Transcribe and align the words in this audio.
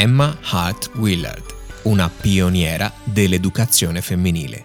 Emma 0.00 0.34
Hart 0.44 0.92
Willard, 0.94 1.44
una 1.82 2.08
pioniera 2.08 2.90
dell'educazione 3.04 4.00
femminile. 4.00 4.64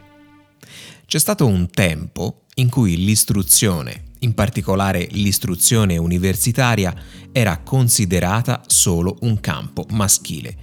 C'è 1.05 1.19
stato 1.19 1.46
un 1.46 1.69
tempo 1.69 2.43
in 2.54 2.69
cui 2.69 2.96
l'istruzione, 2.96 4.13
in 4.19 4.33
particolare 4.33 5.09
l'istruzione 5.11 5.98
universitaria, 5.98 6.95
era 7.33 7.58
considerata 7.58 8.61
solo 8.66 9.18
un 9.23 9.41
campo 9.41 9.86
maschile, 9.89 10.55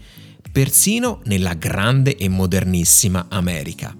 persino 0.50 1.20
nella 1.24 1.52
grande 1.52 2.16
e 2.16 2.30
modernissima 2.30 3.26
America. 3.28 3.94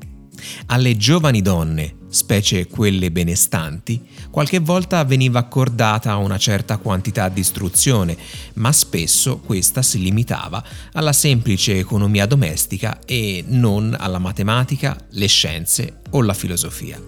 Alle 0.69 0.97
giovani 0.97 1.43
donne 1.43 1.97
specie 2.13 2.67
quelle 2.67 3.11
benestanti, 3.11 4.01
qualche 4.31 4.59
volta 4.59 5.03
veniva 5.05 5.39
accordata 5.39 6.17
una 6.17 6.37
certa 6.37 6.77
quantità 6.77 7.29
di 7.31 7.41
istruzione, 7.41 8.17
ma 8.55 8.71
spesso 8.71 9.39
questa 9.39 9.81
si 9.81 9.99
limitava 9.99 10.63
alla 10.93 11.15
semplice 11.15 11.79
economia 11.79 12.27
domestica 12.27 13.01
e 13.07 13.43
non 13.49 13.97
alla 13.99 14.19
matematica, 14.19 14.97
le 15.11 15.27
scienze 15.27 16.01
o 16.11 16.21
la 16.23 16.35
filosofia. 16.35 17.01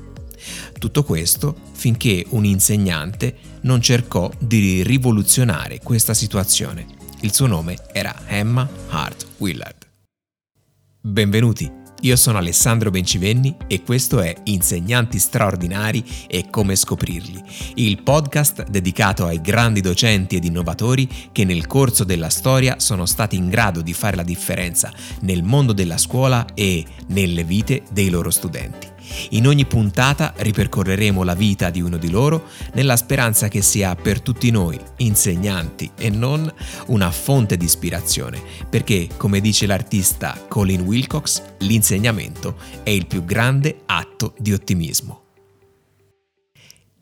Tutto 0.79 1.05
questo 1.05 1.55
finché 1.73 2.25
un 2.31 2.45
insegnante 2.45 3.37
non 3.63 3.81
cercò 3.81 4.31
di 4.39 4.83
rivoluzionare 4.83 5.81
questa 5.83 6.15
situazione. 6.15 6.87
Il 7.21 7.33
suo 7.33 7.47
nome 7.47 7.77
era 7.93 8.23
Emma 8.27 8.69
Hart 8.89 9.27
Willard. 9.39 9.87
Benvenuti! 11.01 11.84
Io 12.05 12.17
sono 12.17 12.37
Alessandro 12.37 12.91
Bencivenni 12.91 13.57
e 13.67 13.83
questo 13.83 14.21
è 14.21 14.35
Insegnanti 14.45 15.19
straordinari 15.19 16.05
e 16.27 16.51
come 16.51 16.77
scoprirli, 16.77 17.43
il 17.77 18.03
podcast 18.03 18.69
dedicato 18.69 19.25
ai 19.25 19.41
grandi 19.41 19.81
docenti 19.81 20.37
ed 20.37 20.45
innovatori 20.45 21.09
che 21.33 21.45
nel 21.45 21.67
corso 21.67 22.05
della 22.05 22.29
storia 22.29 22.79
sono 22.79 23.07
stati 23.07 23.37
in 23.37 23.49
grado 23.49 23.81
di 23.81 23.95
fare 23.95 24.17
la 24.17 24.23
differenza 24.23 24.93
nel 25.21 25.43
mondo 25.43 25.73
della 25.73 25.97
scuola 25.97 26.45
e 26.53 26.85
nelle 27.07 27.43
vite 27.43 27.85
dei 27.91 28.11
loro 28.11 28.31
studenti. 28.31 28.94
In 29.31 29.47
ogni 29.47 29.67
puntata 29.67 30.35
ripercorreremo 30.37 31.23
la 31.23 31.35
vita 31.35 31.71
di 31.71 31.81
uno 31.81 31.97
di 31.97 32.11
loro 32.11 32.49
nella 32.75 32.97
speranza 32.97 33.49
che 33.49 33.63
sia 33.63 33.95
per 33.95 34.21
tutti 34.21 34.51
noi, 34.51 34.79
insegnanti 34.99 35.91
e 35.97 36.11
non, 36.11 36.53
una 36.87 37.11
fonte 37.11 37.57
di 37.57 37.65
ispirazione, 37.65 38.41
perché, 38.69 39.09
come 39.17 39.41
dice 39.41 39.67
l'artista 39.67 40.39
Colin 40.49 40.83
Wilcox, 40.83 41.43
l'insegnamento 41.59 42.57
è 42.83 42.91
il 42.91 43.07
più 43.07 43.25
grande 43.25 43.83
atto 43.87 44.35
di 44.39 44.53
ottimismo. 44.53 45.23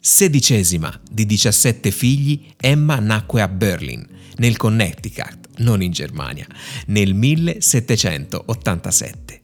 Sedicesima 0.05 1.01
di 1.09 1.25
17 1.27 1.93
figli, 1.93 2.47
Emma 2.57 2.99
nacque 2.99 3.41
a 3.41 3.47
Berlin, 3.47 4.05
nel 4.39 4.57
Connecticut, 4.57 5.51
non 5.59 5.81
in 5.81 5.93
Germania, 5.93 6.49
nel 6.87 7.15
1787. 7.15 9.42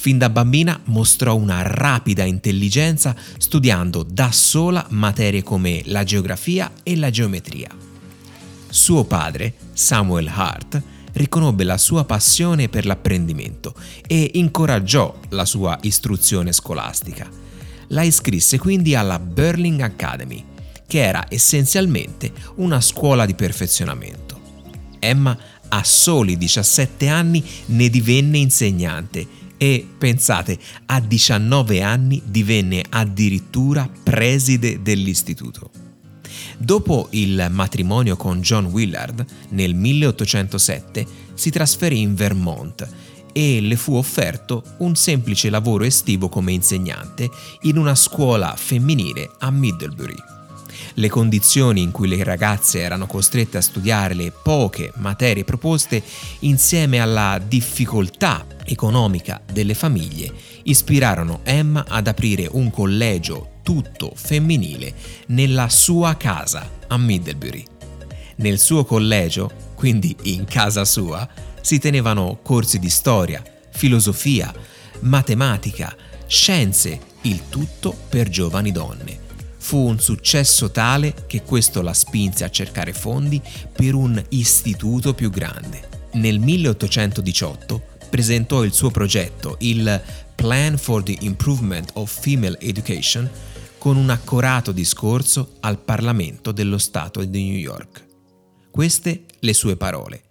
Fin 0.00 0.16
da 0.16 0.30
bambina 0.30 0.80
mostrò 0.84 1.34
una 1.34 1.62
rapida 1.62 2.22
intelligenza 2.22 3.16
studiando 3.36 4.04
da 4.04 4.30
sola 4.30 4.86
materie 4.90 5.42
come 5.42 5.82
la 5.86 6.04
geografia 6.04 6.70
e 6.84 6.94
la 6.94 7.10
geometria. 7.10 7.68
Suo 8.68 9.02
padre, 9.02 9.54
Samuel 9.72 10.28
Hart, 10.28 10.80
riconobbe 11.14 11.64
la 11.64 11.76
sua 11.78 12.04
passione 12.04 12.68
per 12.68 12.86
l'apprendimento 12.86 13.74
e 14.06 14.30
incoraggiò 14.34 15.18
la 15.30 15.44
sua 15.44 15.76
istruzione 15.82 16.52
scolastica. 16.52 17.28
La 17.88 18.02
iscrisse 18.02 18.56
quindi 18.56 18.94
alla 18.94 19.18
Burling 19.18 19.80
Academy, 19.80 20.44
che 20.86 21.02
era 21.02 21.26
essenzialmente 21.28 22.32
una 22.58 22.80
scuola 22.80 23.26
di 23.26 23.34
perfezionamento. 23.34 24.40
Emma 25.00 25.36
a 25.70 25.82
soli 25.82 26.38
17 26.38 27.08
anni 27.08 27.44
ne 27.66 27.88
divenne 27.90 28.38
insegnante 28.38 29.46
e 29.58 29.86
pensate, 29.98 30.58
a 30.86 31.00
19 31.00 31.82
anni 31.82 32.22
divenne 32.24 32.82
addirittura 32.88 33.90
preside 34.02 34.80
dell'istituto. 34.80 35.70
Dopo 36.56 37.08
il 37.10 37.48
matrimonio 37.50 38.16
con 38.16 38.40
John 38.40 38.66
Willard, 38.66 39.24
nel 39.50 39.74
1807 39.74 41.06
si 41.34 41.50
trasferì 41.50 42.00
in 42.00 42.14
Vermont 42.14 42.88
e 43.32 43.60
le 43.60 43.76
fu 43.76 43.94
offerto 43.94 44.62
un 44.78 44.96
semplice 44.96 45.50
lavoro 45.50 45.84
estivo 45.84 46.28
come 46.28 46.52
insegnante 46.52 47.28
in 47.62 47.76
una 47.76 47.94
scuola 47.94 48.54
femminile 48.56 49.30
a 49.38 49.50
Middlebury. 49.50 50.37
Le 50.94 51.08
condizioni 51.08 51.82
in 51.82 51.90
cui 51.90 52.08
le 52.08 52.22
ragazze 52.24 52.80
erano 52.80 53.06
costrette 53.06 53.58
a 53.58 53.62
studiare 53.62 54.14
le 54.14 54.32
poche 54.32 54.92
materie 54.96 55.44
proposte, 55.44 56.02
insieme 56.40 57.00
alla 57.00 57.40
difficoltà 57.44 58.46
economica 58.64 59.40
delle 59.52 59.74
famiglie, 59.74 60.32
ispirarono 60.64 61.40
Emma 61.44 61.84
ad 61.86 62.06
aprire 62.06 62.48
un 62.50 62.70
collegio 62.70 63.56
tutto 63.62 64.12
femminile 64.14 64.94
nella 65.28 65.68
sua 65.68 66.16
casa 66.16 66.68
a 66.86 66.96
Middlebury. 66.96 67.64
Nel 68.36 68.58
suo 68.58 68.84
collegio, 68.84 69.50
quindi 69.74 70.16
in 70.24 70.44
casa 70.44 70.84
sua, 70.84 71.28
si 71.60 71.78
tenevano 71.78 72.38
corsi 72.42 72.78
di 72.78 72.88
storia, 72.88 73.42
filosofia, 73.70 74.52
matematica, 75.00 75.94
scienze, 76.26 77.00
il 77.22 77.48
tutto 77.48 77.96
per 78.08 78.28
giovani 78.28 78.72
donne 78.72 79.26
Fu 79.68 79.76
un 79.76 80.00
successo 80.00 80.70
tale 80.70 81.12
che 81.26 81.42
questo 81.42 81.82
la 81.82 81.92
spinse 81.92 82.42
a 82.42 82.48
cercare 82.48 82.94
fondi 82.94 83.38
per 83.70 83.92
un 83.92 84.18
istituto 84.30 85.12
più 85.12 85.28
grande. 85.28 86.06
Nel 86.12 86.38
1818 86.38 87.82
presentò 88.08 88.64
il 88.64 88.72
suo 88.72 88.90
progetto, 88.90 89.56
il 89.60 90.02
Plan 90.34 90.78
for 90.78 91.02
the 91.02 91.18
Improvement 91.20 91.90
of 91.96 92.18
Female 92.18 92.58
Education, 92.58 93.28
con 93.76 93.98
un 93.98 94.08
accorato 94.08 94.72
discorso 94.72 95.56
al 95.60 95.78
Parlamento 95.78 96.50
dello 96.50 96.78
Stato 96.78 97.22
di 97.22 97.44
New 97.50 97.58
York. 97.58 98.06
Queste 98.70 99.26
le 99.40 99.52
sue 99.52 99.76
parole. 99.76 100.22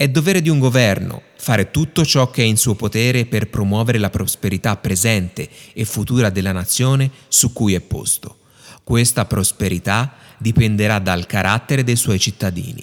È 0.00 0.08
dovere 0.08 0.40
di 0.40 0.48
un 0.48 0.58
governo 0.58 1.24
fare 1.36 1.70
tutto 1.70 2.06
ciò 2.06 2.30
che 2.30 2.40
è 2.40 2.46
in 2.46 2.56
suo 2.56 2.74
potere 2.74 3.26
per 3.26 3.50
promuovere 3.50 3.98
la 3.98 4.08
prosperità 4.08 4.74
presente 4.78 5.46
e 5.74 5.84
futura 5.84 6.30
della 6.30 6.52
nazione 6.52 7.10
su 7.28 7.52
cui 7.52 7.74
è 7.74 7.80
posto. 7.80 8.38
Questa 8.82 9.26
prosperità 9.26 10.14
dipenderà 10.38 11.00
dal 11.00 11.26
carattere 11.26 11.84
dei 11.84 11.96
suoi 11.96 12.18
cittadini. 12.18 12.82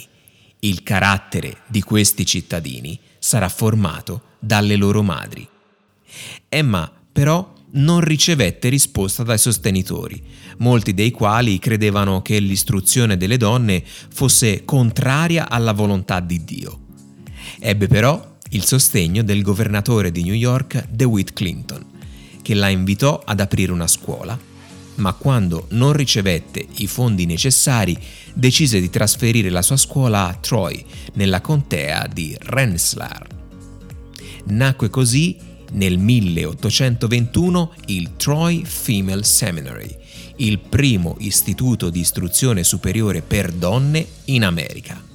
Il 0.59 0.83
carattere 0.83 1.61
di 1.65 1.81
questi 1.81 2.23
cittadini 2.23 2.99
sarà 3.17 3.49
formato 3.49 4.21
dalle 4.37 4.75
loro 4.75 5.01
madri. 5.01 5.49
Emma, 6.47 6.91
però, 7.11 7.51
non 7.71 8.01
ricevette 8.01 8.69
risposta 8.69 9.23
dai 9.23 9.39
sostenitori, 9.39 10.23
molti 10.57 10.93
dei 10.93 11.09
quali 11.09 11.57
credevano 11.57 12.21
che 12.21 12.37
l'istruzione 12.37 13.17
delle 13.17 13.37
donne 13.37 13.83
fosse 13.83 14.65
contraria 14.65 15.49
alla 15.49 15.73
volontà 15.73 16.19
di 16.19 16.43
Dio. 16.43 16.81
Ebbe 17.59 17.87
però 17.87 18.35
il 18.51 18.63
sostegno 18.63 19.23
del 19.23 19.41
governatore 19.41 20.11
di 20.11 20.23
New 20.23 20.33
York 20.33 20.87
DeWitt 20.89 21.33
Clinton, 21.33 21.85
che 22.41 22.53
la 22.53 22.69
invitò 22.69 23.21
ad 23.25 23.39
aprire 23.39 23.71
una 23.71 23.87
scuola, 23.87 24.39
ma 24.95 25.13
quando 25.13 25.67
non 25.71 25.93
ricevette 25.93 26.65
i 26.77 26.87
fondi 26.87 27.25
necessari 27.25 27.97
decise 28.33 28.79
di 28.79 28.89
trasferire 28.89 29.49
la 29.49 29.61
sua 29.61 29.77
scuola 29.77 30.27
a 30.27 30.33
Troy, 30.33 30.83
nella 31.13 31.41
contea 31.41 32.07
di 32.11 32.35
Rensselaer. 32.39 33.27
Nacque 34.45 34.89
così 34.89 35.37
nel 35.73 35.97
1821 35.97 37.73
il 37.87 38.15
Troy 38.15 38.63
Female 38.63 39.23
Seminary, 39.23 39.93
il 40.37 40.59
primo 40.59 41.17
istituto 41.19 41.89
di 41.89 41.99
istruzione 41.99 42.63
superiore 42.63 43.21
per 43.21 43.51
donne 43.51 44.05
in 44.25 44.45
America 44.45 45.06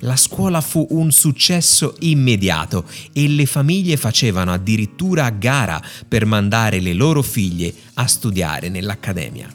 la 0.00 0.16
scuola 0.16 0.60
fu 0.60 0.86
un 0.90 1.10
successo 1.10 1.96
immediato 2.00 2.84
e 3.12 3.28
le 3.28 3.46
famiglie 3.46 3.96
facevano 3.96 4.52
addirittura 4.52 5.30
gara 5.30 5.82
per 6.06 6.26
mandare 6.26 6.80
le 6.80 6.92
loro 6.92 7.22
figlie 7.22 7.72
a 7.94 8.06
studiare 8.06 8.68
nell'accademia. 8.68 9.48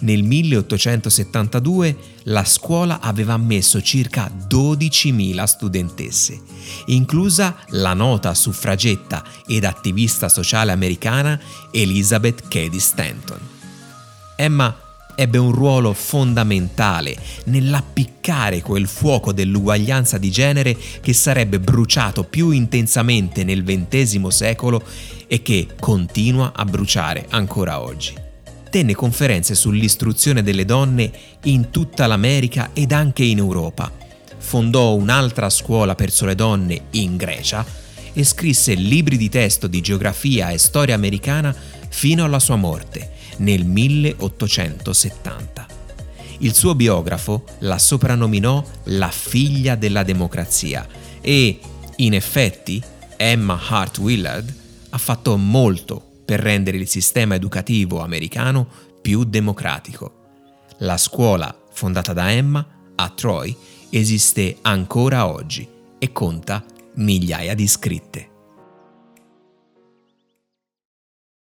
Nel 0.00 0.22
1872 0.22 1.96
la 2.24 2.44
scuola 2.44 3.00
aveva 3.00 3.34
ammesso 3.34 3.80
circa 3.80 4.30
12.000 4.48 5.44
studentesse, 5.44 6.40
inclusa 6.86 7.56
la 7.68 7.94
nota 7.94 8.34
suffragetta 8.34 9.24
ed 9.46 9.64
attivista 9.64 10.28
sociale 10.28 10.72
americana 10.72 11.40
Elizabeth 11.70 12.48
Cady 12.48 12.80
Stanton. 12.80 13.38
Emma 14.36 14.83
ebbe 15.14 15.38
un 15.38 15.52
ruolo 15.52 15.92
fondamentale 15.92 17.16
nell'appiccare 17.44 18.62
quel 18.62 18.86
fuoco 18.86 19.32
dell'uguaglianza 19.32 20.18
di 20.18 20.30
genere 20.30 20.76
che 21.00 21.12
sarebbe 21.12 21.60
bruciato 21.60 22.24
più 22.24 22.50
intensamente 22.50 23.44
nel 23.44 23.62
XX 23.62 24.26
secolo 24.28 24.82
e 25.26 25.42
che 25.42 25.68
continua 25.78 26.52
a 26.54 26.64
bruciare 26.64 27.26
ancora 27.30 27.80
oggi. 27.80 28.14
Tenne 28.70 28.94
conferenze 28.94 29.54
sull'istruzione 29.54 30.42
delle 30.42 30.64
donne 30.64 31.10
in 31.44 31.70
tutta 31.70 32.06
l'America 32.06 32.70
ed 32.72 32.92
anche 32.92 33.24
in 33.24 33.38
Europa. 33.38 34.02
fondò 34.36 34.94
un'altra 34.94 35.48
scuola 35.48 35.94
per 35.94 36.10
sole 36.10 36.34
donne 36.34 36.82
in 36.90 37.16
Grecia 37.16 37.64
e 38.12 38.24
scrisse 38.24 38.74
libri 38.74 39.16
di 39.16 39.30
testo 39.30 39.66
di 39.66 39.80
geografia 39.80 40.50
e 40.50 40.58
storia 40.58 40.94
americana 40.94 41.54
fino 41.88 42.24
alla 42.24 42.38
sua 42.38 42.56
morte 42.56 43.10
nel 43.38 43.64
1870. 43.64 45.66
Il 46.38 46.54
suo 46.54 46.74
biografo 46.74 47.44
la 47.60 47.78
soprannominò 47.78 48.62
la 48.84 49.10
figlia 49.10 49.76
della 49.76 50.02
democrazia 50.02 50.86
e, 51.20 51.58
in 51.96 52.14
effetti, 52.14 52.82
Emma 53.16 53.60
Hart 53.68 53.98
Willard 53.98 54.54
ha 54.90 54.98
fatto 54.98 55.36
molto 55.36 56.10
per 56.24 56.40
rendere 56.40 56.76
il 56.76 56.88
sistema 56.88 57.34
educativo 57.34 58.00
americano 58.00 58.66
più 59.00 59.24
democratico. 59.24 60.22
La 60.78 60.96
scuola 60.96 61.56
fondata 61.72 62.12
da 62.12 62.32
Emma 62.32 62.66
a 62.96 63.08
Troy 63.10 63.56
esiste 63.90 64.58
ancora 64.62 65.26
oggi 65.26 65.68
e 65.98 66.12
conta 66.12 66.64
migliaia 66.94 67.54
di 67.54 67.62
iscritte. 67.62 68.33